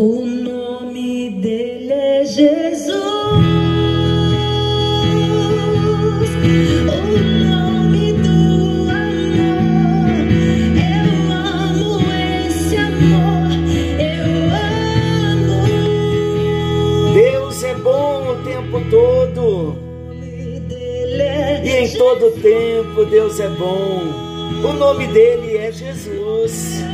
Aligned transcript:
O 0.00 0.24
nome 0.24 1.30
dele 1.42 1.92
é 1.92 2.24
Jesus. 2.24 3.18
É 18.46 18.90
todo. 18.90 19.76
E 21.64 21.70
em 21.70 21.98
todo 21.98 22.30
tempo 22.40 23.04
Deus 23.04 23.40
é 23.40 23.48
bom. 23.48 24.00
O 24.64 24.72
nome 24.74 25.08
dele 25.08 25.56
é 25.56 25.72
Jesus. 25.72 26.84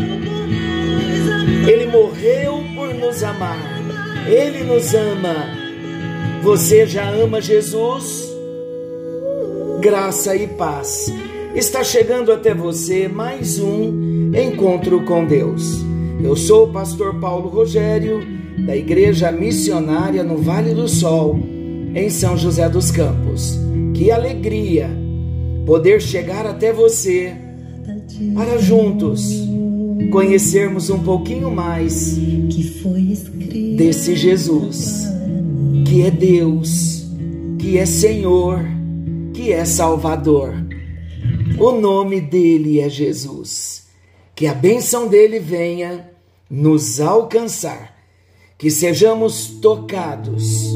Ele 1.69 1.87
morreu 1.87 2.74
nos 3.15 3.23
amar. 3.23 3.59
Ele 4.27 4.65
nos 4.65 4.93
ama. 4.93 5.35
Você 6.43 6.85
já 6.85 7.09
ama 7.11 7.41
Jesus? 7.41 8.29
Graça 9.81 10.35
e 10.35 10.49
paz. 10.49 11.13
Está 11.55 11.85
chegando 11.85 12.33
até 12.33 12.53
você 12.53 13.07
mais 13.07 13.61
um 13.61 14.33
encontro 14.35 15.05
com 15.05 15.25
Deus. 15.25 15.85
Eu 16.21 16.35
sou 16.35 16.65
o 16.65 16.73
pastor 16.73 17.21
Paulo 17.21 17.49
Rogério, 17.49 18.21
da 18.67 18.77
Igreja 18.77 19.31
Missionária 19.31 20.25
no 20.25 20.39
Vale 20.39 20.75
do 20.75 20.89
Sol, 20.89 21.39
em 21.95 22.11
São 22.11 22.37
José 22.37 22.69
dos 22.69 22.91
Campos. 22.91 23.57
Que 23.95 24.11
alegria 24.11 24.91
poder 25.65 26.03
chegar 26.03 26.47
até 26.47 26.73
você 26.73 27.33
para 28.35 28.59
juntos 28.59 29.55
conhecermos 30.11 30.91
um 30.91 31.01
pouquinho 31.01 31.51
mais 31.51 32.17
desse 33.77 34.15
Jesus, 34.15 35.05
que 35.87 36.03
é 36.03 36.11
Deus, 36.11 37.07
que 37.59 37.79
é 37.79 37.87
Senhor, 37.87 38.65
que 39.33 39.53
é 39.53 39.65
Salvador. 39.65 40.55
O 41.59 41.73
nome 41.73 42.21
dele 42.21 42.81
é 42.81 42.89
Jesus. 42.89 43.85
Que 44.35 44.47
a 44.47 44.55
bênção 44.55 45.07
dele 45.07 45.39
venha 45.39 46.11
nos 46.51 47.01
alcançar, 47.01 47.97
que 48.59 48.71
sejamos 48.71 49.47
tocados, 49.63 50.71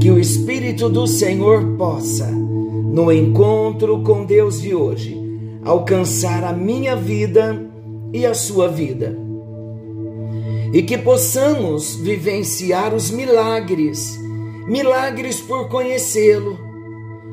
que 0.00 0.10
o 0.10 0.18
Espírito 0.18 0.88
do 0.88 1.06
Senhor 1.06 1.76
possa, 1.76 2.26
no 2.26 3.12
encontro 3.12 4.02
com 4.02 4.24
Deus 4.24 4.60
de 4.60 4.74
hoje, 4.74 5.16
alcançar 5.64 6.42
a 6.42 6.52
minha 6.52 6.96
vida 6.96 7.71
e 8.12 8.26
a 8.26 8.34
sua 8.34 8.68
vida 8.68 9.16
e 10.72 10.82
que 10.82 10.96
possamos 10.96 11.96
vivenciar 11.96 12.94
os 12.94 13.10
milagres, 13.10 14.18
milagres 14.66 15.40
por 15.40 15.68
conhecê-lo, 15.68 16.58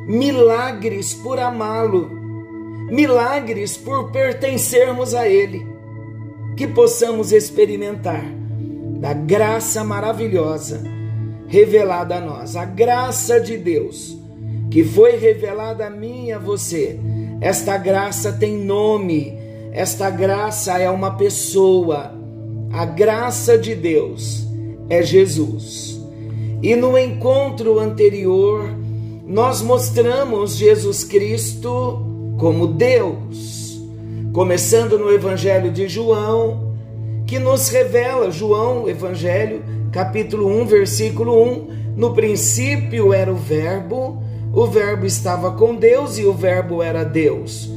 milagres 0.07 1.13
por 1.13 1.39
amá-lo, 1.39 2.09
milagres 2.91 3.77
por 3.77 4.11
pertencermos 4.11 5.13
a 5.15 5.27
Ele, 5.27 5.65
que 6.57 6.67
possamos 6.67 7.31
experimentar 7.31 8.25
da 8.99 9.13
graça 9.13 9.83
maravilhosa 9.85 10.83
revelada 11.47 12.17
a 12.17 12.21
nós, 12.21 12.57
a 12.57 12.65
graça 12.65 13.39
de 13.39 13.57
Deus 13.57 14.19
que 14.69 14.83
foi 14.83 15.17
revelada 15.17 15.87
a 15.87 15.89
mim 15.89 16.27
e 16.27 16.31
a 16.31 16.37
você. 16.37 16.99
Esta 17.41 17.77
graça 17.77 18.31
tem 18.33 18.57
nome, 18.57 19.38
esta 19.71 20.09
graça 20.09 20.77
é 20.77 20.89
uma 20.89 21.11
pessoa. 21.11 22.11
A 22.71 22.85
graça 22.85 23.57
de 23.57 23.75
Deus 23.75 24.47
é 24.89 25.01
Jesus. 25.03 25.99
E 26.61 26.75
no 26.75 26.97
encontro 26.97 27.79
anterior, 27.79 28.69
nós 29.25 29.61
mostramos 29.61 30.57
Jesus 30.57 31.03
Cristo 31.03 32.05
como 32.37 32.67
Deus, 32.67 33.79
começando 34.33 34.97
no 34.97 35.11
Evangelho 35.11 35.71
de 35.71 35.87
João, 35.87 36.73
que 37.27 37.37
nos 37.37 37.69
revela, 37.69 38.31
João, 38.31 38.89
Evangelho, 38.89 39.63
capítulo 39.91 40.47
1, 40.47 40.65
versículo 40.65 41.43
1, 41.43 41.67
no 41.95 42.13
princípio 42.13 43.13
era 43.13 43.31
o 43.31 43.35
Verbo, 43.35 44.21
o 44.53 44.65
Verbo 44.65 45.05
estava 45.05 45.51
com 45.51 45.75
Deus 45.75 46.17
e 46.17 46.25
o 46.25 46.33
Verbo 46.33 46.81
era 46.81 47.03
Deus. 47.03 47.69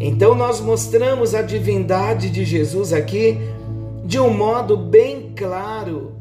Então 0.00 0.34
nós 0.34 0.60
mostramos 0.60 1.34
a 1.34 1.42
divindade 1.42 2.30
de 2.30 2.44
Jesus 2.44 2.92
aqui 2.92 3.38
de 4.04 4.18
um 4.18 4.30
modo 4.30 4.76
bem 4.76 5.32
claro 5.34 6.12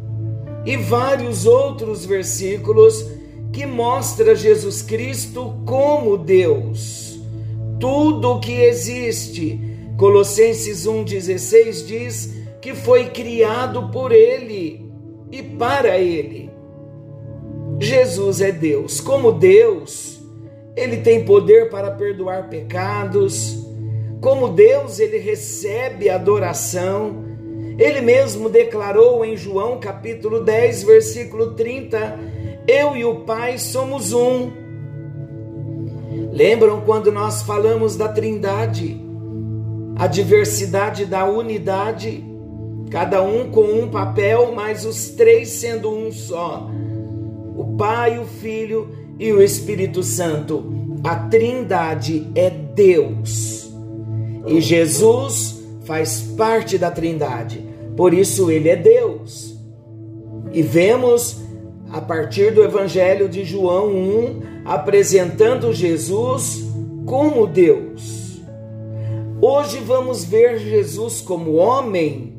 e 0.66 0.76
vários 0.76 1.46
outros 1.46 2.06
versículos 2.06 3.06
que 3.54 3.66
mostra 3.66 4.36
Jesus 4.36 4.82
Cristo 4.82 5.56
como 5.66 6.18
Deus. 6.18 7.20
Tudo 7.80 8.34
o 8.34 8.40
que 8.40 8.64
existe, 8.64 9.60
Colossenses 9.98 10.86
1:16 10.86 11.86
diz 11.86 12.34
que 12.62 12.74
foi 12.74 13.06
criado 13.06 13.90
por 13.90 14.12
ele 14.12 14.92
e 15.32 15.42
para 15.42 15.98
ele. 15.98 16.50
Jesus 17.80 18.42
é 18.42 18.52
Deus. 18.52 19.00
Como 19.00 19.32
Deus, 19.32 20.20
ele 20.76 20.98
tem 20.98 21.24
poder 21.24 21.70
para 21.70 21.92
perdoar 21.92 22.50
pecados. 22.50 23.67
Como 24.22 24.50
Deus, 24.50 25.00
ele 25.00 25.18
recebe 25.18 26.10
adoração. 26.10 27.26
Ele 27.78 28.02
mesmo 28.02 28.50
declarou 28.50 29.24
em 29.24 29.38
João 29.38 29.80
capítulo 29.80 30.44
10, 30.44 30.84
versículo 30.84 31.54
30: 31.54 32.20
Eu 32.68 32.96
e 32.96 33.06
o 33.06 33.22
Pai 33.22 33.58
somos 33.58 34.14
um. 34.14 34.52
Lembram 36.32 36.82
quando 36.82 37.12
nós 37.12 37.44
falamos 37.44 37.96
da 37.96 38.08
Trindade? 38.10 39.00
A 39.96 40.08
diversidade 40.08 41.06
da 41.06 41.26
unidade, 41.26 42.24
cada 42.90 43.24
um 43.24 43.50
com 43.50 43.64
um 43.64 43.90
papel, 43.90 44.52
mas 44.56 44.86
os 44.86 45.10
três 45.10 45.50
sendo 45.50 45.92
um 45.92 46.12
só. 46.12 46.70
O 47.56 47.76
Pai, 47.78 48.20
o 48.20 48.26
Filho 48.26 48.90
e 49.20 49.32
o 49.32 49.42
Espírito 49.42 50.02
Santo. 50.04 50.72
A 51.04 51.16
Trindade 51.16 52.28
é 52.36 52.50
Deus. 52.50 53.67
E 54.46 54.62
Jesus 54.62 55.64
faz 55.86 56.22
parte 56.38 56.78
da 56.78 56.92
Trindade. 56.92 57.66
Por 57.96 58.14
isso 58.14 58.52
ele 58.52 58.70
é 58.70 58.76
Deus. 58.76 59.58
E 60.54 60.62
vemos 60.62 61.42
a 61.92 62.02
partir 62.02 62.54
do 62.54 62.64
Evangelho 62.64 63.30
de 63.30 63.44
João 63.44 63.88
1 63.90 64.42
apresentando 64.66 65.74
Jesus 65.74 66.66
como 67.06 67.48
Deus. 67.48 68.42
Hoje 69.42 69.80
vamos 69.80 70.26
ver 70.26 70.58
Jesus 70.58 71.22
como 71.22 71.54
homem, 71.54 72.38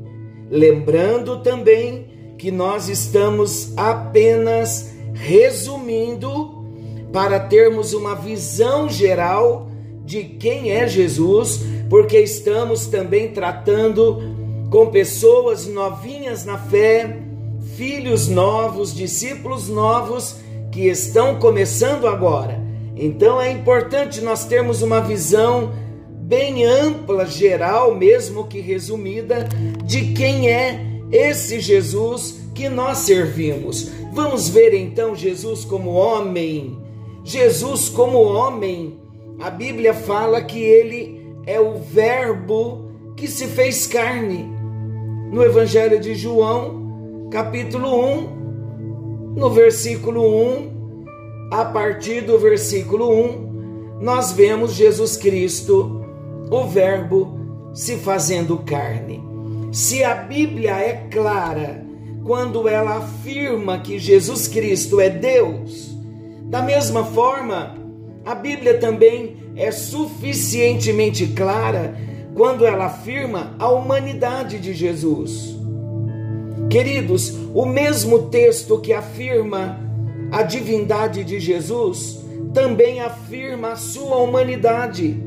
lembrando 0.51 1.43
também 1.43 2.35
que 2.37 2.51
nós 2.51 2.89
estamos 2.89 3.73
apenas 3.77 4.93
resumindo 5.15 6.65
para 7.13 7.41
termos 7.41 7.93
uma 7.93 8.15
visão 8.15 8.89
geral 8.89 9.68
de 10.09 10.25
quem 10.25 10.71
é 10.73 10.89
Jesus, 10.89 11.61
porque 11.91 12.19
estamos 12.19 12.87
também 12.87 13.29
tratando 13.29 14.19
com 14.71 14.87
pessoas 14.87 15.67
novinhas 15.67 16.47
na 16.47 16.57
fé, 16.57 17.19
filhos 17.77 18.27
novos, 18.27 18.95
discípulos 18.95 19.69
novos 19.69 20.37
que 20.73 20.89
estão 20.89 21.39
começando 21.39 22.07
agora. 22.07 22.59
Então 22.97 23.39
é 23.39 23.53
importante 23.53 24.23
nós 24.23 24.47
termos 24.47 24.81
uma 24.81 25.03
visão 25.03 25.73
bem 26.11 26.65
ampla, 26.65 27.27
geral, 27.27 27.95
mesmo 27.95 28.47
que 28.47 28.61
resumida, 28.61 29.47
de 29.85 30.15
quem 30.15 30.51
é 30.51 31.03
esse 31.13 31.61
Jesus 31.61 32.41
que 32.55 32.67
nós 32.71 32.99
servimos. 32.99 33.91
Vamos 34.15 34.49
ver 34.49 34.73
então 34.73 35.15
Jesus 35.15 35.67
como 35.67 35.91
homem. 35.91 36.79
Jesus 37.25 37.91
como 37.91 38.23
homem, 38.23 38.99
a 39.41 39.51
Bíblia 39.51 39.95
fala 39.95 40.43
que 40.43 40.61
ele 40.61 41.25
é 41.47 41.61
o 41.61 41.75
Verbo 41.75 42.91
que 43.17 43.29
se 43.29 43.47
fez 43.47 43.87
carne. 43.87 44.51
No 45.31 45.45
Evangelho 45.45 46.01
de 46.01 46.15
João, 46.15 47.29
capítulo 47.31 47.89
1, 48.05 49.35
no 49.37 49.51
versículo 49.51 50.23
1, 50.23 50.79
a 51.53 51.65
partir 51.67 52.23
do 52.23 52.39
versículo 52.39 53.11
1, 53.11 54.01
nós 54.01 54.33
vemos 54.33 54.75
Jesus 54.75 55.17
Cristo, 55.17 56.05
o 56.51 56.65
Verbo, 56.65 57.39
se 57.73 57.97
fazendo 57.97 58.59
carne. 58.59 59.23
Se 59.71 60.03
a 60.03 60.15
Bíblia 60.15 60.73
é 60.73 61.09
clara 61.11 61.85
quando 62.25 62.69
ela 62.69 62.97
afirma 62.97 63.79
que 63.79 63.99
Jesus 63.99 64.49
Cristo 64.49 65.01
é 65.01 65.09
Deus, 65.09 65.97
da 66.45 66.61
mesma 66.61 67.05
forma, 67.05 67.78
a 68.29 68.35
Bíblia 68.35 68.77
também 68.77 69.39
é 69.57 69.71
suficientemente 69.71 71.29
clara 71.29 71.97
quando 72.35 72.67
ela 72.67 72.85
afirma 72.85 73.55
a 73.59 73.71
humanidade 73.71 74.59
de 74.59 74.75
Jesus. 74.75 75.57
Queridos, 76.69 77.35
o 77.55 77.65
mesmo 77.65 78.29
texto 78.29 78.79
que 78.81 78.93
afirma 78.93 79.81
a 80.31 80.43
divindade 80.43 81.25
de 81.25 81.41
Jesus 81.41 82.23
também 82.53 83.01
afirma 83.01 83.73
a 83.73 83.77
sua 83.77 84.19
humanidade. 84.19 85.19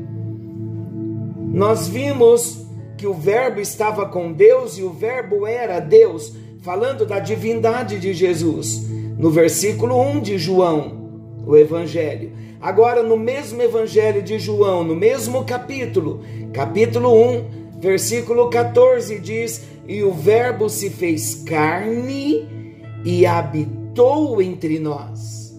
Nós 1.52 1.88
vimos 1.88 2.64
que 2.96 3.08
o 3.08 3.14
Verbo 3.14 3.58
estava 3.58 4.06
com 4.06 4.32
Deus 4.32 4.78
e 4.78 4.84
o 4.84 4.90
Verbo 4.90 5.44
era 5.44 5.80
Deus, 5.80 6.36
falando 6.60 7.04
da 7.04 7.18
divindade 7.18 7.98
de 7.98 8.14
Jesus, 8.14 8.86
no 9.18 9.28
versículo 9.28 10.00
1 10.00 10.20
de 10.20 10.38
João, 10.38 11.01
o 11.46 11.56
Evangelho. 11.56 12.32
Agora, 12.60 13.02
no 13.02 13.16
mesmo 13.16 13.60
Evangelho 13.60 14.22
de 14.22 14.38
João, 14.38 14.84
no 14.84 14.94
mesmo 14.94 15.44
capítulo, 15.44 16.22
capítulo 16.52 17.12
1, 17.12 17.78
versículo 17.80 18.48
14, 18.48 19.18
diz: 19.18 19.64
E 19.86 20.02
o 20.02 20.12
Verbo 20.12 20.68
se 20.68 20.88
fez 20.88 21.42
carne 21.44 22.48
e 23.04 23.26
habitou 23.26 24.40
entre 24.40 24.78
nós. 24.78 25.52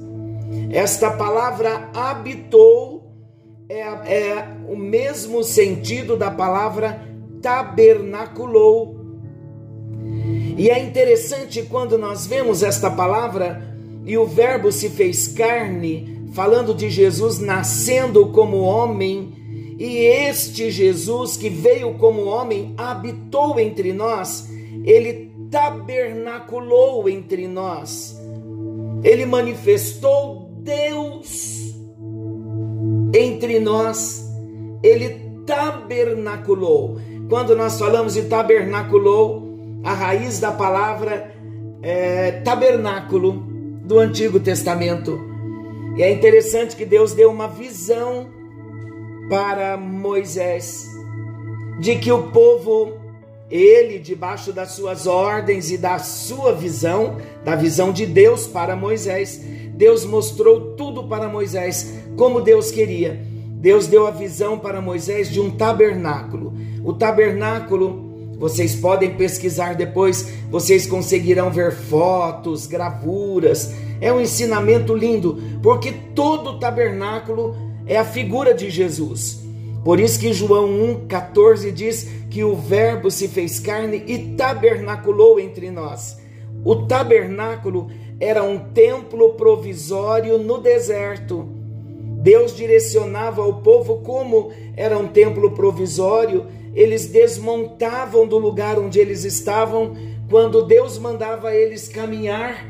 Esta 0.71 1.12
palavra 1.12 1.89
habitou 1.94 3.03
é, 3.69 3.80
é 3.80 4.47
o 4.68 4.75
mesmo 4.75 5.44
sentido 5.44 6.15
da 6.15 6.30
palavra 6.30 7.01
tabernaculou. 7.41 9.01
E 10.57 10.69
é 10.69 10.80
interessante 10.80 11.63
quando 11.63 11.97
nós 11.97 12.27
vemos 12.27 12.62
esta 12.62 12.89
palavra 12.89 13.73
e 14.06 14.18
o 14.18 14.26
Verbo 14.26 14.72
se 14.72 14.90
fez 14.90 15.28
carne 15.28 16.14
falando 16.34 16.74
de 16.74 16.90
Jesus 16.90 17.40
nascendo 17.40 18.28
como 18.28 18.58
homem, 18.58 19.76
e 19.78 19.98
este 19.98 20.72
Jesus 20.72 21.38
que 21.38 21.50
veio 21.50 21.94
como 21.96 22.26
homem 22.26 22.74
habitou 22.78 23.60
entre 23.60 23.94
nós, 23.94 24.50
ele 24.84 25.32
tabernaculou 25.52 27.08
entre 27.08 27.48
nós, 27.48 28.20
ele 29.04 29.26
manifestou 29.26 30.50
Deus 30.60 31.76
entre 33.14 33.60
nós, 33.60 34.28
ele 34.82 35.22
tabernaculou. 35.46 36.98
Quando 37.30 37.56
nós 37.56 37.78
falamos 37.78 38.16
de 38.16 38.24
tabernaculou, 38.24 39.80
a 39.84 39.94
raiz 39.94 40.40
da 40.40 40.52
palavra 40.52 41.32
é 41.82 42.32
tabernáculo 42.44 43.53
do 43.83 44.00
Antigo 44.00 44.39
Testamento 44.39 45.33
e 45.95 46.01
é 46.01 46.12
interessante 46.12 46.75
que 46.75 46.85
Deus 46.85 47.13
deu 47.13 47.30
uma 47.30 47.47
visão 47.47 48.27
para 49.30 49.77
Moisés 49.77 50.89
de 51.80 51.95
que 51.97 52.12
o 52.12 52.31
povo, 52.31 52.94
ele, 53.50 54.00
debaixo 54.00 54.51
das 54.51 54.71
suas 54.71 55.06
ordens 55.06 55.69
e 55.69 55.77
da 55.77 56.00
sua 56.00 56.53
visão, 56.53 57.18
da 57.44 57.56
visão 57.56 57.91
de 57.91 58.07
Deus 58.07 58.47
para 58.47 58.75
Moisés, 58.75 59.39
Deus 59.75 60.03
mostrou 60.03 60.75
tudo 60.75 61.03
para 61.03 61.30
Moisés 61.30 61.94
como 62.18 62.41
Deus 62.41 62.71
queria. 62.71 63.21
Deus 63.51 63.85
deu 63.85 64.07
a 64.07 64.12
visão 64.12 64.57
para 64.57 64.81
Moisés 64.81 65.30
de 65.30 65.39
um 65.39 65.51
tabernáculo. 65.51 66.53
O 66.83 66.94
tabernáculo 66.94 68.03
vocês 68.44 68.75
podem 68.75 69.12
pesquisar 69.12 69.74
depois, 69.74 70.34
vocês 70.51 70.86
conseguirão 70.86 71.50
ver 71.50 71.72
fotos, 71.72 72.68
gravuras. 72.68 73.74
É 74.01 74.12
um 74.12 74.19
ensinamento 74.19 74.94
lindo, 74.94 75.42
porque 75.62 75.94
todo 76.13 76.60
tabernáculo 76.60 77.56
é 77.86 77.95
a 77.95 78.04
figura 78.04 78.54
de 78.54 78.69
Jesus. 78.69 79.42
Por 79.86 79.98
isso 79.98 80.19
que 80.19 80.34
João 80.34 80.68
1,14 81.07 81.72
diz 81.72 82.06
que 82.30 82.44
o 82.44 82.54
Verbo 82.54 83.10
se 83.10 83.30
fez 83.30 83.62
carne 83.62 84.04
e 84.06 84.36
tabernaculou 84.36 85.40
entre 85.40 85.72
nós. 85.72 86.19
O 86.66 86.75
tabernáculo 86.86 87.92
era 88.19 88.44
um 88.44 88.60
templo 88.60 89.36
provisório 89.36 90.38
no 90.38 90.57
deserto. 90.57 91.48
Deus 92.22 92.54
direcionava 92.54 93.42
ao 93.42 93.62
povo 93.62 94.01
como 94.01 94.51
era 94.75 94.98
um 94.98 95.07
templo 95.07 95.51
provisório 95.51 96.45
eles 96.75 97.08
desmontavam 97.08 98.28
do 98.28 98.38
lugar 98.38 98.80
onde 98.80 99.00
eles 99.00 99.24
estavam, 99.24 99.96
quando 100.30 100.66
Deus 100.66 100.98
mandava 100.98 101.54
eles 101.54 101.88
caminhar, 101.88 102.66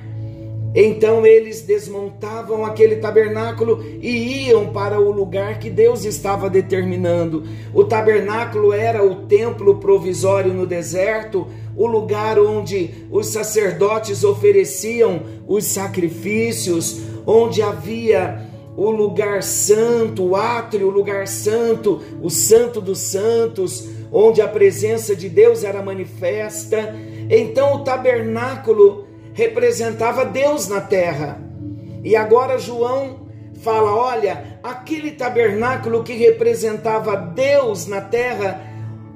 então 0.76 1.24
eles 1.24 1.62
desmontavam 1.62 2.66
aquele 2.66 2.96
tabernáculo 2.96 3.86
e 4.02 4.48
iam 4.48 4.68
para 4.74 5.00
o 5.00 5.12
lugar 5.12 5.60
que 5.60 5.70
Deus 5.70 6.04
estava 6.04 6.50
determinando. 6.50 7.44
O 7.74 7.84
tabernáculo 7.84 8.74
era 8.74 9.06
o 9.06 9.28
templo 9.28 9.76
provisório 9.76 10.52
no 10.52 10.66
deserto, 10.66 11.48
o 11.76 11.86
lugar 11.86 12.40
onde 12.40 12.90
os 13.12 13.28
sacerdotes 13.28 14.24
ofereciam 14.24 15.22
os 15.48 15.66
sacrifícios, 15.66 17.02
onde 17.26 17.62
havia 17.62 18.53
o 18.76 18.90
lugar 18.90 19.44
santo, 19.44 20.24
o 20.24 20.36
átrio, 20.36 20.88
o 20.88 20.92
lugar 20.92 21.28
santo, 21.28 22.02
o 22.22 22.30
santo 22.30 22.82
dos 22.82 23.00
santos, 23.00 23.88
onde 24.12 24.42
a 24.42 24.48
presença 24.48 25.16
de 25.16 25.30
Deus 25.30 25.64
era 25.64 25.82
manifesta. 25.82 26.96
Então 27.30 27.76
o 27.76 27.84
tabernáculo 27.84 29.08
representava 29.34 30.26
Deus 30.26 30.68
na 30.68 30.82
terra. 30.82 31.42
E 32.04 32.16
agora 32.16 32.58
João 32.58 33.28
fala: 33.62 33.96
olha, 33.96 34.60
aquele 34.64 35.12
tabernáculo 35.12 36.04
que 36.04 36.14
representava 36.14 37.16
Deus 37.16 37.88
na 37.88 38.02
terra, 38.02 38.62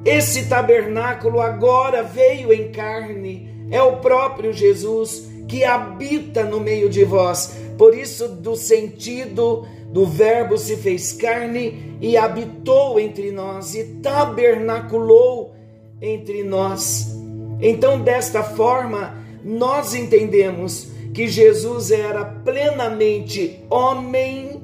esse 0.06 0.48
tabernáculo 0.48 1.42
agora 1.42 2.04
veio 2.04 2.54
em 2.54 2.71
carne, 2.71 3.68
é 3.71 3.81
o 3.81 3.98
próprio 3.98 4.54
Jesus 4.54 5.27
que 5.48 5.63
habita 5.63 6.44
no 6.44 6.59
meio 6.59 6.89
de 6.89 7.04
vós. 7.04 7.56
Por 7.77 7.95
isso, 7.95 8.27
do 8.27 8.56
sentido 8.56 9.65
do 9.91 10.06
Verbo 10.06 10.57
se 10.57 10.75
fez 10.77 11.13
carne 11.13 11.97
e 12.01 12.18
habitou 12.18 13.00
entre 13.00 13.31
nós 13.31 13.75
e 13.75 13.83
tabernaculou 14.01 15.53
entre 16.01 16.44
nós. 16.44 17.15
Então, 17.62 18.01
desta 18.01 18.44
forma, 18.44 19.15
nós 19.44 19.94
entendemos 19.94 20.91
que 21.13 21.27
Jesus 21.27 21.89
era 21.89 22.24
plenamente 22.24 23.63
homem 23.69 24.62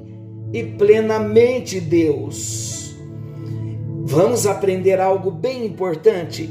e 0.52 0.62
plenamente 0.62 1.80
Deus. 1.80 2.94
Vamos 4.04 4.46
aprender 4.46 5.00
algo 5.00 5.30
bem 5.30 5.64
importante. 5.64 6.48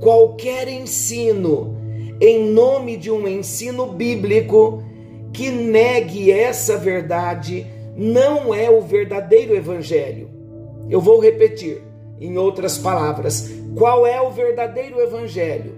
Qualquer 0.00 0.68
ensino, 0.68 1.76
em 2.20 2.50
nome 2.50 2.96
de 2.96 3.10
um 3.10 3.28
ensino 3.28 3.86
bíblico, 3.86 4.82
que 5.38 5.52
negue 5.52 6.32
essa 6.32 6.76
verdade 6.76 7.64
não 7.96 8.52
é 8.52 8.68
o 8.68 8.80
verdadeiro 8.80 9.54
evangelho. 9.54 10.28
Eu 10.90 11.00
vou 11.00 11.20
repetir, 11.20 11.80
em 12.20 12.36
outras 12.36 12.76
palavras, 12.76 13.48
qual 13.76 14.04
é 14.04 14.20
o 14.20 14.32
verdadeiro 14.32 15.00
evangelho? 15.00 15.76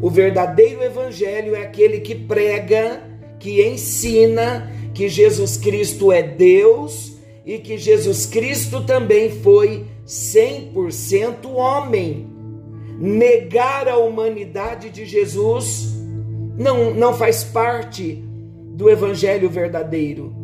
O 0.00 0.08
verdadeiro 0.08 0.82
evangelho 0.82 1.54
é 1.54 1.60
aquele 1.60 2.00
que 2.00 2.14
prega, 2.14 3.02
que 3.38 3.62
ensina 3.62 4.72
que 4.94 5.06
Jesus 5.06 5.58
Cristo 5.58 6.10
é 6.10 6.22
Deus 6.22 7.18
e 7.44 7.58
que 7.58 7.76
Jesus 7.76 8.24
Cristo 8.24 8.86
também 8.86 9.28
foi 9.42 9.84
100% 10.06 11.46
homem. 11.54 12.26
Negar 12.98 13.86
a 13.86 13.98
humanidade 13.98 14.88
de 14.88 15.04
Jesus 15.04 15.92
não, 16.56 16.94
não 16.94 17.12
faz 17.12 17.44
parte 17.44 18.24
do 18.74 18.90
evangelho 18.90 19.48
verdadeiro. 19.48 20.34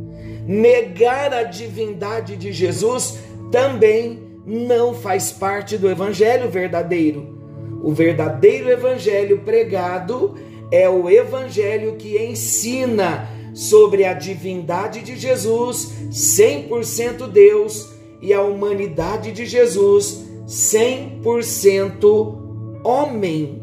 Negar 0.47 1.35
a 1.35 1.43
divindade 1.43 2.37
de 2.37 2.53
Jesus 2.53 3.19
também 3.51 4.21
não 4.47 4.95
faz 4.95 5.31
parte 5.31 5.77
do 5.77 5.91
evangelho 5.91 6.49
verdadeiro. 6.49 7.39
O 7.83 7.93
verdadeiro 7.93 8.71
evangelho 8.71 9.41
pregado 9.41 10.35
é 10.71 10.89
o 10.89 11.11
evangelho 11.11 11.97
que 11.97 12.17
ensina 12.19 13.29
sobre 13.53 14.05
a 14.05 14.15
divindade 14.15 15.03
de 15.03 15.17
Jesus, 15.17 15.93
100% 16.11 17.27
Deus, 17.29 17.91
e 18.23 18.33
a 18.33 18.43
humanidade 18.43 19.33
de 19.33 19.45
Jesus, 19.47 20.25
100% 20.47 22.39
homem. 22.85 23.63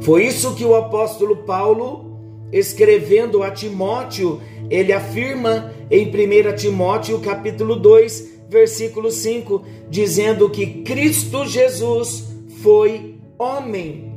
Foi 0.00 0.24
isso 0.24 0.54
que 0.54 0.64
o 0.64 0.74
apóstolo 0.74 1.36
Paulo 1.44 2.13
escrevendo 2.52 3.42
a 3.42 3.50
Timóteo, 3.50 4.40
ele 4.70 4.92
afirma 4.92 5.72
em 5.90 6.06
1 6.06 6.56
Timóteo 6.56 7.20
capítulo 7.20 7.76
2, 7.76 8.34
versículo 8.48 9.10
5, 9.10 9.62
dizendo 9.90 10.48
que 10.48 10.82
Cristo 10.82 11.44
Jesus 11.46 12.24
foi 12.62 13.18
homem. 13.38 14.12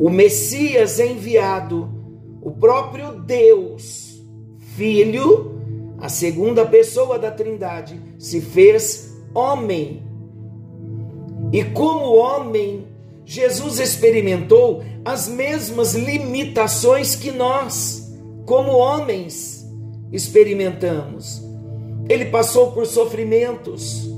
O 0.00 0.10
Messias 0.10 0.98
enviado, 0.98 1.88
o 2.40 2.50
próprio 2.52 3.20
Deus, 3.20 4.22
Filho, 4.76 5.58
a 5.98 6.08
segunda 6.08 6.64
pessoa 6.64 7.18
da 7.18 7.30
Trindade, 7.30 8.00
se 8.18 8.40
fez 8.40 9.16
homem. 9.34 10.02
E 11.52 11.64
como 11.64 12.16
homem, 12.16 12.86
Jesus 13.30 13.78
experimentou 13.78 14.82
as 15.04 15.28
mesmas 15.28 15.94
limitações 15.94 17.14
que 17.14 17.30
nós, 17.30 18.10
como 18.46 18.72
homens, 18.72 19.68
experimentamos. 20.10 21.42
Ele 22.08 22.24
passou 22.24 22.72
por 22.72 22.86
sofrimentos. 22.86 24.08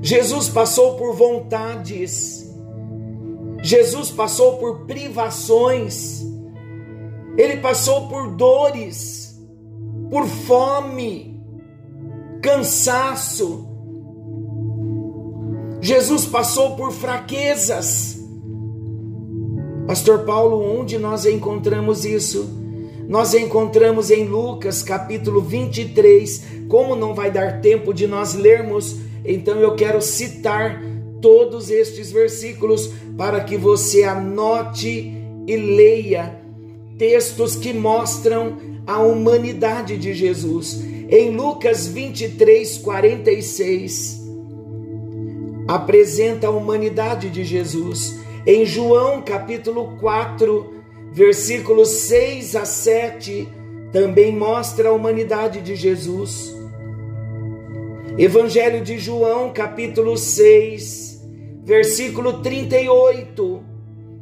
Jesus 0.00 0.48
passou 0.48 0.96
por 0.96 1.16
vontades. 1.16 2.48
Jesus 3.60 4.12
passou 4.12 4.58
por 4.58 4.86
privações. 4.86 6.24
Ele 7.36 7.56
passou 7.56 8.08
por 8.08 8.36
dores, 8.36 9.36
por 10.08 10.28
fome, 10.28 11.42
cansaço. 12.40 13.75
Jesus 15.86 16.26
passou 16.26 16.74
por 16.74 16.90
fraquezas. 16.90 18.18
Pastor 19.86 20.24
Paulo, 20.24 20.80
onde 20.80 20.98
nós 20.98 21.24
encontramos 21.24 22.04
isso? 22.04 22.50
Nós 23.08 23.34
encontramos 23.34 24.10
em 24.10 24.24
Lucas 24.24 24.82
capítulo 24.82 25.40
23. 25.40 26.44
Como 26.68 26.96
não 26.96 27.14
vai 27.14 27.30
dar 27.30 27.60
tempo 27.60 27.94
de 27.94 28.04
nós 28.04 28.34
lermos, 28.34 28.96
então 29.24 29.60
eu 29.60 29.76
quero 29.76 30.02
citar 30.02 30.82
todos 31.22 31.70
estes 31.70 32.10
versículos 32.10 32.90
para 33.16 33.38
que 33.44 33.56
você 33.56 34.02
anote 34.02 35.14
e 35.46 35.56
leia 35.56 36.36
textos 36.98 37.54
que 37.54 37.72
mostram 37.72 38.56
a 38.88 38.98
humanidade 39.02 39.96
de 39.96 40.12
Jesus. 40.12 40.82
Em 41.08 41.30
Lucas 41.30 41.86
23, 41.86 42.78
46, 42.78 44.25
apresenta 45.66 46.46
a 46.46 46.50
humanidade 46.50 47.30
de 47.30 47.44
Jesus. 47.44 48.20
Em 48.46 48.64
João 48.64 49.22
capítulo 49.22 49.96
4, 49.98 50.74
versículos 51.12 51.88
6 51.88 52.56
a 52.56 52.64
7, 52.64 53.48
também 53.92 54.34
mostra 54.36 54.90
a 54.90 54.92
humanidade 54.92 55.60
de 55.60 55.74
Jesus. 55.74 56.54
Evangelho 58.18 58.82
de 58.82 58.98
João, 58.98 59.52
capítulo 59.52 60.16
6, 60.16 61.22
versículo 61.64 62.40
38, 62.42 63.62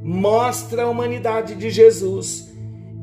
mostra 0.03 0.85
a 0.85 0.89
humanidade 0.89 1.55
de 1.55 1.71
Jesus. 1.71 2.53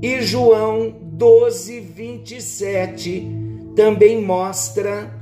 E 0.01 0.21
João 0.21 0.95
12, 1.03 1.79
27 1.79 3.27
também 3.75 4.21
mostra 4.21 5.13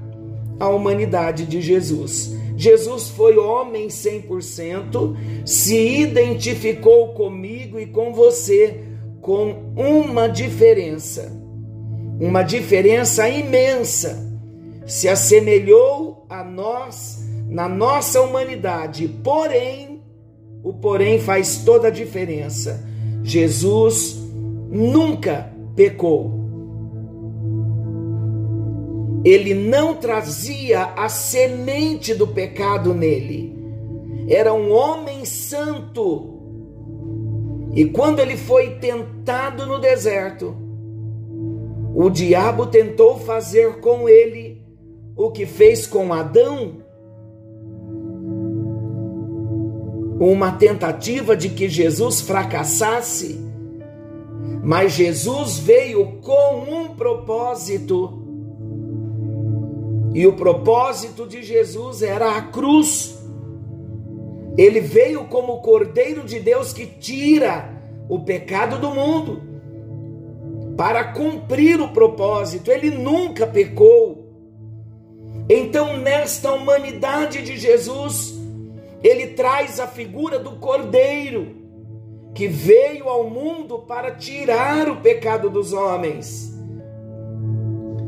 a 0.59 0.69
humanidade 0.69 1.45
de 1.45 1.61
Jesus. 1.61 2.38
Jesus 2.59 3.07
foi 3.07 3.37
homem 3.37 3.87
100%, 3.87 5.45
se 5.45 5.77
identificou 6.01 7.13
comigo 7.13 7.79
e 7.79 7.85
com 7.85 8.13
você 8.13 8.83
com 9.21 9.71
uma 9.77 10.27
diferença, 10.27 11.31
uma 12.19 12.43
diferença 12.43 13.29
imensa. 13.29 14.27
Se 14.85 15.07
assemelhou 15.07 16.25
a 16.29 16.43
nós 16.43 17.23
na 17.47 17.69
nossa 17.69 18.19
humanidade, 18.19 19.07
porém, 19.23 20.03
o 20.61 20.73
porém 20.73 21.17
faz 21.17 21.59
toda 21.63 21.87
a 21.87 21.91
diferença. 21.91 22.85
Jesus 23.23 24.19
nunca 24.69 25.49
pecou. 25.77 26.38
Ele 29.23 29.53
não 29.53 29.95
trazia 29.95 30.93
a 30.95 31.09
semente 31.09 32.13
do 32.13 32.27
pecado 32.27 32.93
nele. 32.93 33.57
Era 34.27 34.53
um 34.53 34.71
homem 34.71 35.25
santo. 35.25 36.39
E 37.75 37.85
quando 37.85 38.19
ele 38.19 38.37
foi 38.37 38.75
tentado 38.75 39.65
no 39.65 39.79
deserto, 39.79 40.55
o 41.93 42.09
diabo 42.09 42.65
tentou 42.65 43.17
fazer 43.17 43.79
com 43.79 44.07
ele 44.07 44.63
o 45.15 45.31
que 45.31 45.45
fez 45.45 45.85
com 45.85 46.13
Adão. 46.13 46.77
Uma 50.19 50.51
tentativa 50.53 51.35
de 51.35 51.49
que 51.49 51.69
Jesus 51.69 52.21
fracassasse 52.21 53.49
mas 54.63 54.93
Jesus 54.93 55.57
veio 55.57 56.19
com 56.21 56.59
um 56.59 56.89
propósito. 56.89 58.18
E 60.19 60.27
o 60.27 60.33
propósito 60.33 61.25
de 61.25 61.41
Jesus 61.41 62.01
era 62.01 62.35
a 62.35 62.41
cruz. 62.41 63.17
Ele 64.57 64.81
veio 64.81 65.23
como 65.29 65.53
o 65.53 65.61
Cordeiro 65.61 66.25
de 66.25 66.41
Deus 66.41 66.73
que 66.73 66.85
tira 66.85 67.69
o 68.09 68.19
pecado 68.19 68.77
do 68.77 68.89
mundo. 68.89 69.41
Para 70.75 71.13
cumprir 71.13 71.79
o 71.79 71.93
propósito, 71.93 72.69
ele 72.69 72.91
nunca 72.91 73.47
pecou. 73.47 74.27
Então, 75.49 75.95
nesta 75.95 76.51
humanidade 76.51 77.41
de 77.41 77.55
Jesus, 77.55 78.37
ele 79.01 79.27
traz 79.27 79.79
a 79.79 79.87
figura 79.87 80.37
do 80.37 80.57
Cordeiro 80.57 81.55
que 82.35 82.45
veio 82.45 83.07
ao 83.07 83.29
mundo 83.29 83.79
para 83.87 84.11
tirar 84.11 84.89
o 84.89 84.97
pecado 84.97 85.49
dos 85.49 85.71
homens. 85.71 86.58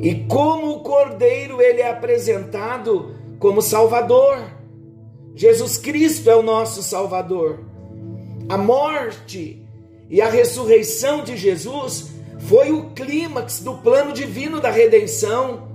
E 0.01 0.15
como 0.25 0.71
o 0.71 0.79
Cordeiro, 0.79 1.61
ele 1.61 1.81
é 1.81 1.89
apresentado 1.89 3.15
como 3.37 3.61
Salvador. 3.61 4.39
Jesus 5.35 5.77
Cristo 5.77 6.29
é 6.29 6.35
o 6.35 6.41
nosso 6.41 6.81
Salvador. 6.81 7.59
A 8.49 8.57
morte 8.57 9.63
e 10.09 10.19
a 10.19 10.27
ressurreição 10.27 11.23
de 11.23 11.37
Jesus 11.37 12.09
foi 12.39 12.71
o 12.71 12.89
clímax 12.91 13.59
do 13.59 13.75
plano 13.75 14.11
divino 14.11 14.59
da 14.59 14.71
redenção. 14.71 15.69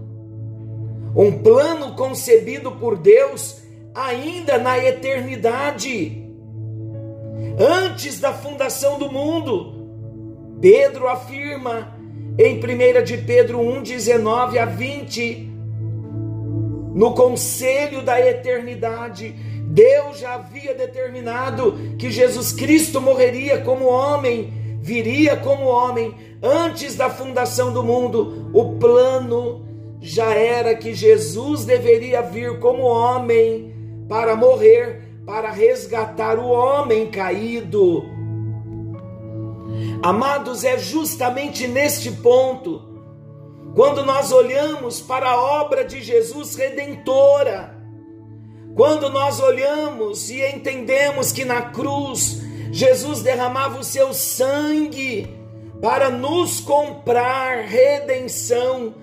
Um 1.15 1.41
plano 1.43 1.95
concebido 1.95 2.73
por 2.73 2.99
Deus 2.99 3.63
ainda 3.95 4.59
na 4.59 4.77
eternidade 4.77 6.27
antes 7.59 8.21
da 8.21 8.33
fundação 8.33 8.99
do 8.99 9.11
mundo. 9.11 9.75
Pedro 10.61 11.09
afirma 11.09 11.96
em 12.39 12.57
1 12.59 13.05
de 13.05 13.19
Pedro 13.19 13.61
1, 13.61 13.83
19 13.83 14.59
a 14.59 14.65
20, 14.65 15.51
no 16.95 17.15
conselho 17.15 18.03
da 18.03 18.21
eternidade, 18.21 19.35
Deus 19.67 20.19
já 20.19 20.35
havia 20.35 20.75
determinado 20.75 21.97
que 21.99 22.11
Jesus 22.11 22.53
Cristo 22.53 23.01
morreria 23.01 23.59
como 23.59 23.87
homem, 23.87 24.79
viria 24.81 25.37
como 25.37 25.65
homem, 25.65 26.15
antes 26.43 26.95
da 26.95 27.11
fundação 27.11 27.73
do 27.73 27.83
mundo. 27.83 28.51
O 28.53 28.79
plano 28.79 29.67
já 30.01 30.33
era 30.33 30.75
que 30.75 30.95
Jesus 30.95 31.65
deveria 31.65 32.23
vir 32.23 32.59
como 32.61 32.83
homem 32.83 33.75
para 34.09 34.37
morrer 34.37 35.07
para 35.27 35.51
resgatar 35.51 36.39
o 36.39 36.49
homem 36.49 37.09
caído. 37.09 38.16
Amados, 40.03 40.65
é 40.65 40.79
justamente 40.79 41.67
neste 41.67 42.11
ponto, 42.11 42.83
quando 43.75 44.05
nós 44.05 44.33
olhamos 44.33 45.01
para 45.01 45.31
a 45.31 45.41
obra 45.41 45.85
de 45.85 46.03
Jesus 46.03 46.55
redentora, 46.55 47.77
quando 48.75 49.09
nós 49.09 49.41
olhamos 49.41 50.31
e 50.31 50.43
entendemos 50.43 51.33
que 51.33 51.45
na 51.45 51.63
cruz 51.63 52.43
Jesus 52.71 53.23
derramava 53.23 53.79
o 53.79 53.85
seu 53.85 54.13
sangue 54.13 55.35
para 55.81 56.11
nos 56.11 56.61
comprar 56.61 57.65
redenção, 57.65 58.95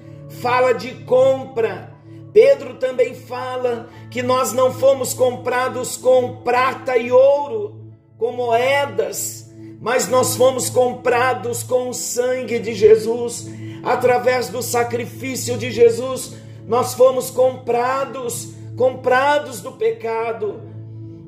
fala 0.41 0.73
de 0.73 0.91
compra. 1.05 1.91
Pedro 2.31 2.75
também 2.75 3.13
fala 3.13 3.89
que 4.09 4.23
nós 4.23 4.53
não 4.53 4.73
fomos 4.73 5.13
comprados 5.13 5.97
com 5.97 6.37
prata 6.37 6.97
e 6.97 7.11
ouro, 7.11 7.79
com 8.17 8.31
moedas, 8.31 9.42
mas 9.83 10.07
nós 10.07 10.37
fomos 10.37 10.69
comprados 10.69 11.61
com 11.61 11.89
o 11.89 11.93
sangue 11.93 12.57
de 12.57 12.73
Jesus, 12.73 13.49
através 13.83 14.47
do 14.47 14.61
sacrifício 14.61 15.57
de 15.57 15.71
Jesus, 15.71 16.35
nós 16.65 16.93
fomos 16.93 17.29
comprados, 17.29 18.53
comprados 18.77 19.59
do 19.59 19.73
pecado. 19.73 20.61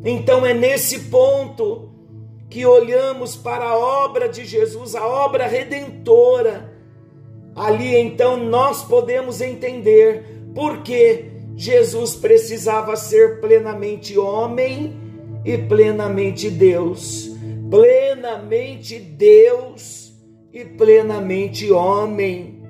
Então 0.06 0.46
é 0.46 0.54
nesse 0.54 1.02
ponto 1.10 1.90
que 2.50 2.66
olhamos 2.66 3.36
para 3.36 3.66
a 3.66 3.78
obra 3.78 4.30
de 4.30 4.46
Jesus, 4.46 4.96
a 4.96 5.06
obra 5.06 5.46
redentora. 5.48 6.74
Ali 7.54 7.94
então 7.98 8.38
nós 8.38 8.82
podemos 8.84 9.42
entender 9.42 10.46
porque 10.56 11.26
Jesus 11.58 12.16
precisava 12.16 12.96
ser 12.96 13.42
plenamente 13.42 14.18
homem 14.18 14.96
e 15.44 15.58
plenamente 15.58 16.50
Deus. 16.50 17.35
Plenamente 17.70 19.00
Deus 19.00 20.14
e 20.54 20.64
plenamente 20.64 21.72
homem, 21.72 22.64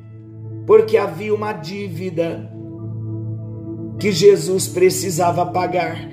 porque 0.65 0.97
havia 0.97 1.33
uma 1.33 1.53
dívida 1.53 2.51
que 3.99 4.11
Jesus 4.11 4.67
precisava 4.67 5.45
pagar. 5.45 6.09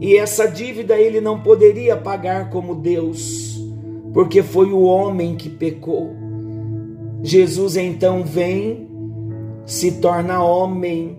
E 0.00 0.16
essa 0.16 0.46
dívida 0.46 0.98
ele 0.98 1.20
não 1.20 1.40
poderia 1.40 1.96
pagar 1.96 2.50
como 2.50 2.74
Deus, 2.74 3.56
porque 4.12 4.42
foi 4.42 4.72
o 4.72 4.82
homem 4.82 5.36
que 5.36 5.48
pecou. 5.48 6.10
Jesus 7.22 7.76
então 7.76 8.24
vem, 8.24 8.88
se 9.64 9.92
torna 10.00 10.42
homem 10.42 11.18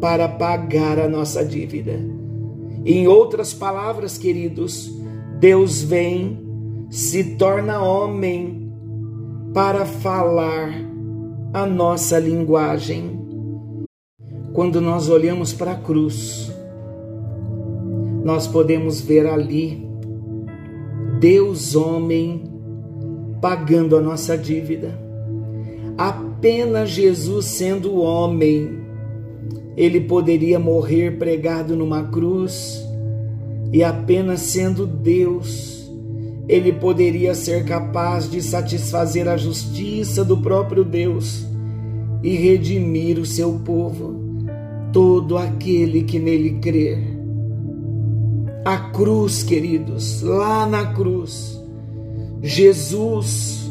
para 0.00 0.28
pagar 0.28 0.98
a 0.98 1.08
nossa 1.08 1.44
dívida. 1.44 2.00
Em 2.84 3.06
outras 3.06 3.54
palavras, 3.54 4.18
queridos, 4.18 4.99
Deus 5.40 5.82
vem, 5.82 6.38
se 6.90 7.36
torna 7.36 7.82
homem 7.82 8.70
para 9.54 9.86
falar 9.86 10.70
a 11.54 11.64
nossa 11.64 12.18
linguagem. 12.18 13.18
Quando 14.52 14.82
nós 14.82 15.08
olhamos 15.08 15.54
para 15.54 15.72
a 15.72 15.76
cruz, 15.76 16.52
nós 18.22 18.46
podemos 18.46 19.00
ver 19.00 19.26
ali 19.26 19.82
Deus 21.18 21.74
homem 21.74 22.44
pagando 23.40 23.96
a 23.96 24.00
nossa 24.02 24.36
dívida. 24.36 24.92
Apenas 25.96 26.90
Jesus 26.90 27.46
sendo 27.46 27.96
homem, 27.96 28.78
ele 29.74 30.02
poderia 30.02 30.58
morrer 30.58 31.16
pregado 31.16 31.74
numa 31.74 32.02
cruz 32.02 32.89
e 33.72 33.84
apenas 33.84 34.40
sendo 34.40 34.86
Deus, 34.86 35.88
ele 36.48 36.72
poderia 36.72 37.34
ser 37.34 37.64
capaz 37.64 38.28
de 38.28 38.42
satisfazer 38.42 39.28
a 39.28 39.36
justiça 39.36 40.24
do 40.24 40.36
próprio 40.38 40.84
Deus 40.84 41.46
e 42.22 42.34
redimir 42.34 43.18
o 43.18 43.24
seu 43.24 43.60
povo, 43.60 44.14
todo 44.92 45.38
aquele 45.38 46.02
que 46.02 46.18
nele 46.18 46.58
crer. 46.58 46.98
A 48.64 48.76
cruz, 48.76 49.42
queridos, 49.42 50.22
lá 50.22 50.66
na 50.66 50.92
cruz, 50.92 51.58
Jesus, 52.42 53.70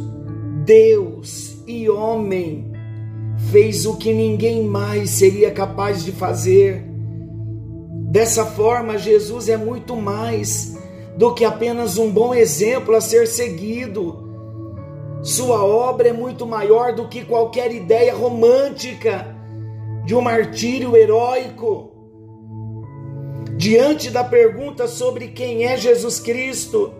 Deus 0.65 1.57
e 1.67 1.89
homem, 1.89 2.71
fez 3.51 3.85
o 3.85 3.97
que 3.97 4.13
ninguém 4.13 4.63
mais 4.63 5.09
seria 5.11 5.51
capaz 5.51 6.03
de 6.03 6.11
fazer. 6.11 6.88
Dessa 8.09 8.43
forma, 8.43 8.97
Jesus 8.97 9.47
é 9.47 9.55
muito 9.55 9.95
mais 9.95 10.75
do 11.15 11.33
que 11.33 11.45
apenas 11.45 11.97
um 11.97 12.09
bom 12.11 12.33
exemplo 12.33 12.95
a 12.95 13.01
ser 13.01 13.27
seguido. 13.27 14.27
Sua 15.21 15.63
obra 15.63 16.09
é 16.09 16.13
muito 16.13 16.45
maior 16.47 16.93
do 16.93 17.07
que 17.07 17.23
qualquer 17.23 17.71
ideia 17.71 18.15
romântica 18.15 19.27
de 20.05 20.15
um 20.15 20.21
martírio 20.21 20.97
heróico 20.97 21.91
diante 23.55 24.09
da 24.09 24.23
pergunta 24.23 24.87
sobre 24.87 25.27
quem 25.27 25.65
é 25.65 25.77
Jesus 25.77 26.19
Cristo, 26.19 26.93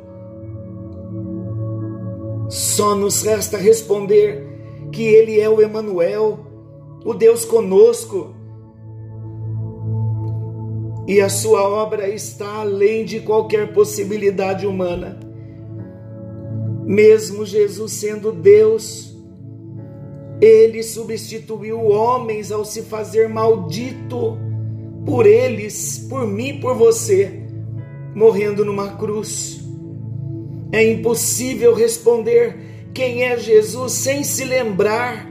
só 2.50 2.94
nos 2.94 3.24
resta 3.24 3.58
responder 3.58 4.90
que 4.92 5.04
ele 5.04 5.40
é 5.40 5.50
o 5.50 5.62
Emanuel, 5.62 6.40
o 7.06 7.14
Deus 7.14 7.46
conosco. 7.46 8.36
E 11.10 11.20
a 11.20 11.28
sua 11.28 11.68
obra 11.68 12.08
está 12.08 12.58
além 12.58 13.04
de 13.04 13.20
qualquer 13.22 13.74
possibilidade 13.74 14.68
humana. 14.68 15.20
Mesmo 16.86 17.48
Jesus 17.48 17.94
sendo 17.94 18.32
Deus, 18.32 19.18
ele 20.40 20.84
substituiu 20.84 21.84
homens 21.88 22.52
ao 22.52 22.64
se 22.64 22.84
fazer 22.84 23.28
maldito 23.28 24.38
por 25.04 25.26
eles, 25.26 26.06
por 26.08 26.28
mim, 26.28 26.60
por 26.60 26.76
você, 26.76 27.42
morrendo 28.14 28.64
numa 28.64 28.96
cruz. 28.96 29.62
É 30.72 30.92
impossível 30.92 31.74
responder 31.74 32.92
quem 32.94 33.24
é 33.24 33.36
Jesus 33.36 33.94
sem 33.94 34.24
se 34.24 34.46
lembrar 34.46 35.28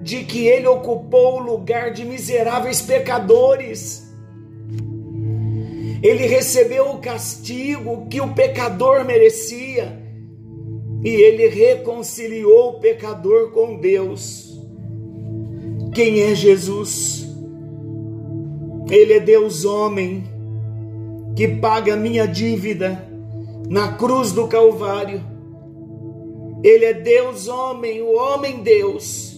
de 0.00 0.24
que 0.24 0.46
ele 0.46 0.66
ocupou 0.66 1.42
o 1.42 1.44
lugar 1.44 1.92
de 1.92 2.06
miseráveis 2.06 2.80
pecadores. 2.80 4.09
Ele 6.02 6.26
recebeu 6.26 6.90
o 6.90 6.98
castigo 6.98 8.06
que 8.08 8.20
o 8.20 8.32
pecador 8.32 9.04
merecia 9.04 10.00
e 11.04 11.08
ele 11.08 11.46
reconciliou 11.48 12.70
o 12.70 12.80
pecador 12.80 13.50
com 13.50 13.78
Deus. 13.78 14.58
Quem 15.94 16.22
é 16.22 16.34
Jesus? 16.34 17.26
Ele 18.90 19.14
é 19.14 19.20
Deus 19.20 19.64
homem 19.64 20.24
que 21.36 21.46
paga 21.46 21.96
minha 21.96 22.26
dívida 22.26 23.06
na 23.68 23.92
cruz 23.92 24.32
do 24.32 24.48
Calvário. 24.48 25.22
Ele 26.62 26.84
é 26.84 26.94
Deus 26.94 27.46
homem, 27.46 28.02
o 28.02 28.14
homem 28.14 28.62
Deus, 28.62 29.36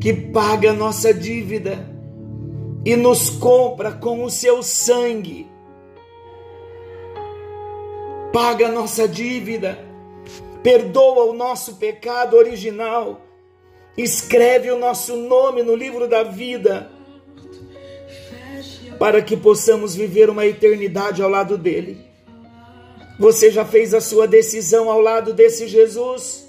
que 0.00 0.12
paga 0.12 0.72
nossa 0.72 1.12
dívida 1.12 1.95
e 2.86 2.94
nos 2.94 3.30
compra 3.30 3.90
com 3.90 4.22
o 4.22 4.30
seu 4.30 4.62
sangue. 4.62 5.50
Paga 8.32 8.68
nossa 8.68 9.08
dívida, 9.08 9.76
perdoa 10.62 11.24
o 11.24 11.32
nosso 11.32 11.78
pecado 11.78 12.36
original, 12.36 13.22
escreve 13.98 14.70
o 14.70 14.78
nosso 14.78 15.16
nome 15.16 15.64
no 15.64 15.74
livro 15.74 16.06
da 16.06 16.22
vida 16.22 16.88
para 19.00 19.20
que 19.20 19.36
possamos 19.36 19.96
viver 19.96 20.30
uma 20.30 20.46
eternidade 20.46 21.20
ao 21.20 21.28
lado 21.28 21.58
dele. 21.58 21.98
Você 23.18 23.50
já 23.50 23.64
fez 23.64 23.94
a 23.94 24.00
sua 24.00 24.28
decisão 24.28 24.88
ao 24.88 25.00
lado 25.00 25.34
desse 25.34 25.66
Jesus? 25.66 26.46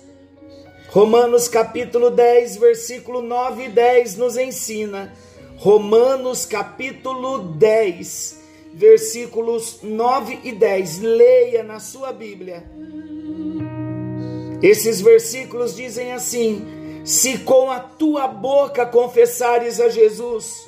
Romanos 0.89 1.47
capítulo 1.47 2.11
10, 2.11 2.57
versículo 2.57 3.23
9 3.23 3.63
e 3.63 3.69
10 3.69 4.17
nos 4.17 4.37
ensina. 4.37 5.11
Romanos 5.59 6.45
capítulo 6.45 7.39
10, 7.39 8.43
versículos 8.75 9.79
9 9.81 10.41
e 10.43 10.51
10. 10.51 10.99
Leia 10.99 11.63
na 11.63 11.79
sua 11.79 12.13
Bíblia. 12.13 12.63
Esses 14.61 15.01
versículos 15.01 15.75
dizem 15.75 16.13
assim: 16.13 17.01
Se 17.03 17.39
com 17.39 17.71
a 17.71 17.79
tua 17.79 18.27
boca 18.27 18.85
confessares 18.85 19.81
a 19.81 19.89
Jesus, 19.89 20.67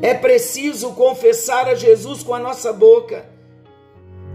é 0.00 0.14
preciso 0.14 0.92
confessar 0.92 1.68
a 1.68 1.74
Jesus 1.74 2.22
com 2.22 2.32
a 2.32 2.38
nossa 2.38 2.72
boca. 2.72 3.28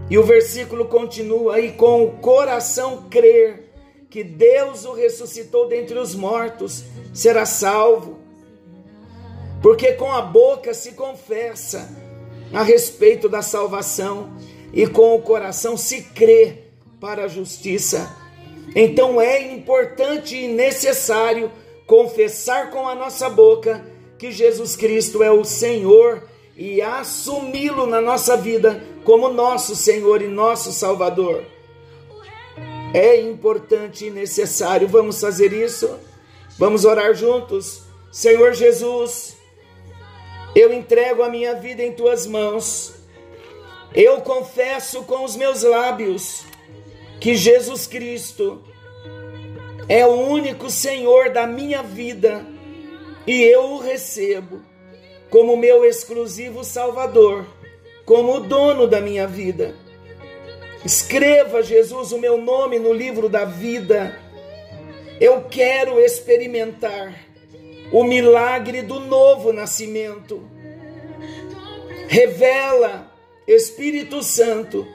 E 0.08 0.16
o 0.16 0.22
versículo 0.22 0.84
continua: 0.84 1.58
e 1.58 1.72
com 1.72 2.04
o 2.04 2.12
coração 2.18 3.08
crer 3.10 3.72
que 4.08 4.22
Deus 4.22 4.84
o 4.84 4.92
ressuscitou 4.92 5.66
dentre 5.66 5.98
os 5.98 6.14
mortos, 6.14 6.84
será 7.12 7.44
salvo. 7.44 8.21
Porque 9.62 9.92
com 9.92 10.10
a 10.10 10.20
boca 10.20 10.74
se 10.74 10.92
confessa 10.92 11.88
a 12.52 12.62
respeito 12.62 13.28
da 13.28 13.40
salvação 13.40 14.36
e 14.72 14.86
com 14.86 15.14
o 15.14 15.22
coração 15.22 15.76
se 15.76 16.02
crê 16.02 16.64
para 17.00 17.24
a 17.24 17.28
justiça. 17.28 18.14
Então 18.74 19.20
é 19.20 19.52
importante 19.52 20.36
e 20.36 20.48
necessário 20.48 21.50
confessar 21.86 22.70
com 22.70 22.88
a 22.88 22.94
nossa 22.94 23.28
boca 23.28 23.84
que 24.18 24.30
Jesus 24.30 24.76
Cristo 24.76 25.22
é 25.22 25.30
o 25.30 25.44
Senhor 25.44 26.24
e 26.56 26.80
assumi-lo 26.80 27.86
na 27.86 28.00
nossa 28.00 28.36
vida 28.36 28.82
como 29.04 29.28
nosso 29.28 29.74
Senhor 29.74 30.22
e 30.22 30.28
nosso 30.28 30.72
Salvador. 30.72 31.44
É 32.94 33.20
importante 33.20 34.06
e 34.06 34.10
necessário. 34.10 34.86
Vamos 34.86 35.20
fazer 35.20 35.52
isso? 35.52 35.90
Vamos 36.58 36.84
orar 36.84 37.14
juntos? 37.14 37.82
Senhor 38.10 38.52
Jesus, 38.52 39.36
eu 40.54 40.72
entrego 40.72 41.22
a 41.22 41.28
minha 41.28 41.54
vida 41.54 41.82
em 41.82 41.92
tuas 41.92 42.26
mãos. 42.26 42.94
Eu 43.94 44.20
confesso 44.20 45.02
com 45.04 45.24
os 45.24 45.36
meus 45.36 45.62
lábios 45.62 46.44
que 47.20 47.34
Jesus 47.34 47.86
Cristo 47.86 48.62
é 49.88 50.06
o 50.06 50.12
único 50.12 50.70
Senhor 50.70 51.30
da 51.30 51.46
minha 51.46 51.82
vida 51.82 52.44
e 53.26 53.42
eu 53.42 53.72
o 53.72 53.78
recebo 53.78 54.60
como 55.30 55.56
meu 55.56 55.82
exclusivo 55.84 56.62
Salvador, 56.62 57.46
como 58.04 58.36
o 58.36 58.40
dono 58.40 58.86
da 58.86 59.00
minha 59.00 59.26
vida. 59.26 59.74
Escreva, 60.84 61.62
Jesus, 61.62 62.12
o 62.12 62.18
meu 62.18 62.36
nome 62.36 62.78
no 62.78 62.92
livro 62.92 63.28
da 63.28 63.44
vida. 63.44 64.18
Eu 65.18 65.42
quero 65.48 65.98
experimentar 66.00 67.31
o 67.92 68.02
milagre 68.04 68.82
do 68.82 68.98
novo 68.98 69.52
nascimento. 69.52 70.42
Revela, 72.08 73.12
Espírito 73.46 74.22
Santo, 74.22 74.86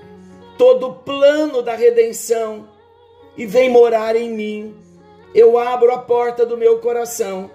todo 0.58 0.88
o 0.88 0.94
plano 0.96 1.62
da 1.62 1.76
redenção 1.76 2.68
e 3.38 3.46
vem 3.46 3.70
morar 3.70 4.16
em 4.16 4.30
mim. 4.30 4.76
Eu 5.34 5.58
abro 5.58 5.92
a 5.92 6.00
porta 6.00 6.46
do 6.46 6.58
meu 6.58 6.80
coração 6.80 7.52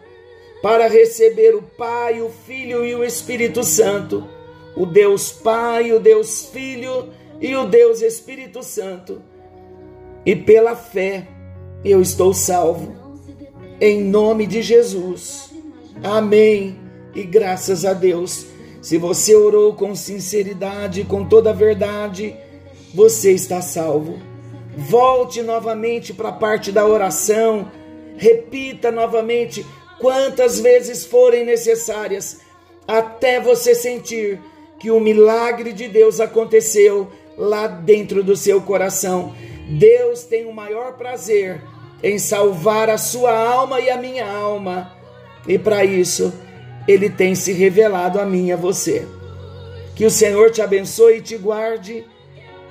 para 0.63 0.87
receber 0.87 1.55
o 1.55 1.63
Pai, 1.63 2.21
o 2.21 2.31
Filho 2.31 2.85
e 2.87 2.95
o 2.95 3.05
Espírito 3.05 3.65
Santo 3.65 4.29
o 4.75 4.87
Deus 4.87 5.33
Pai, 5.33 5.93
o 5.93 6.01
Deus 6.01 6.47
Filho 6.47 7.11
e 7.41 7.55
o 7.55 7.67
Deus 7.67 8.01
Espírito 8.01 8.63
Santo. 8.63 9.23
E 10.25 10.35
pela 10.35 10.75
fé 10.75 11.27
eu 11.85 12.01
estou 12.01 12.33
salvo. 12.33 13.02
Em 13.85 14.01
nome 14.01 14.47
de 14.47 14.63
Jesus. 14.63 15.51
Amém. 16.05 16.79
E 17.17 17.25
graças 17.25 17.85
a 17.85 17.93
Deus. 17.93 18.47
Se 18.81 18.97
você 18.97 19.35
orou 19.35 19.75
com 19.75 19.93
sinceridade, 19.97 21.03
com 21.03 21.25
toda 21.25 21.51
a 21.51 21.53
verdade, 21.53 22.37
você 22.95 23.33
está 23.33 23.61
salvo. 23.61 24.21
Volte 24.77 25.43
novamente 25.43 26.15
para 26.15 26.29
a 26.29 26.33
parte 26.33 26.71
da 26.71 26.87
oração. 26.87 27.73
Repita 28.17 28.93
novamente 28.93 29.67
quantas 29.99 30.61
vezes 30.61 31.05
forem 31.05 31.45
necessárias, 31.45 32.39
até 32.87 33.41
você 33.41 33.75
sentir 33.75 34.39
que 34.79 34.93
o 34.93 35.01
milagre 35.01 35.73
de 35.73 35.89
Deus 35.89 36.21
aconteceu 36.21 37.11
lá 37.37 37.67
dentro 37.67 38.23
do 38.23 38.37
seu 38.37 38.61
coração. 38.61 39.35
Deus 39.69 40.23
tem 40.23 40.47
o 40.47 40.53
maior 40.53 40.93
prazer 40.93 41.61
em 42.03 42.19
salvar 42.19 42.91
a 42.91 42.99
sua 42.99 43.33
alma 43.33 43.81
e 43.81 43.89
a 43.89 43.97
minha 43.97 44.27
alma. 44.27 44.93
E 45.47 45.59
para 45.59 45.85
isso, 45.85 46.33
ele 46.87 47.09
tem 47.09 47.35
se 47.35 47.53
revelado 47.53 48.21
a 48.21 48.27
mim 48.27 48.49
e 48.49 48.53
a 48.53 48.57
você. 48.57 49.07
Que 49.95 50.05
o 50.05 50.11
Senhor 50.11 50.51
te 50.51 50.61
abençoe 50.61 51.19
e 51.19 51.23
te 51.23 51.37
guarde. 51.37 52.05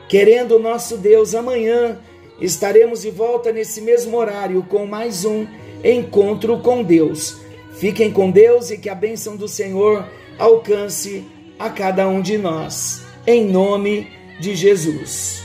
Querendo 0.10 0.58
o 0.58 0.60
nosso 0.60 0.98
Deus, 0.98 1.34
amanhã 1.34 2.00
estaremos 2.40 3.02
de 3.04 3.12
volta 3.12 3.52
nesse 3.52 3.82
mesmo 3.82 4.18
horário 4.18 4.64
com 4.64 4.86
mais 4.86 5.24
um 5.24 5.46
encontro 5.84 6.60
com 6.60 6.84
Deus. 6.84 7.38
Fiquem 7.74 8.12
com 8.12 8.30
Deus 8.30 8.70
e 8.72 8.78
que 8.78 8.90
a 8.90 8.96
bênção 8.96 9.36
do 9.36 9.48
Senhor 9.48 10.06
alcance 10.38 11.26
a 11.58 11.70
cada 11.70 12.08
um 12.08 12.22
de 12.22 12.38
nós. 12.38 13.02
Em 13.26 13.46
nome 13.46 14.08
de 14.40 14.56
Jesus. 14.56 15.41